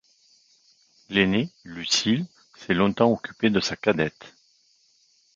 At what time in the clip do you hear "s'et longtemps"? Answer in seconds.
2.57-3.11